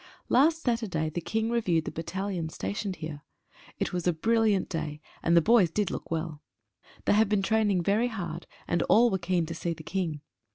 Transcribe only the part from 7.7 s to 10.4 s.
very hard, and all were keen to see the King.